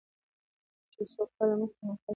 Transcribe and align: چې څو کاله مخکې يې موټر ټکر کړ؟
چې 0.91 1.01
څو 1.11 1.23
کاله 1.35 1.55
مخکې 1.61 1.77
يې 1.79 1.83
موټر 1.87 1.97
ټکر 1.99 2.05
کړ؟ 2.05 2.09